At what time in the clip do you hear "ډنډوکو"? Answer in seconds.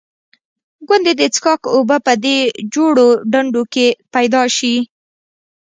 3.31-3.71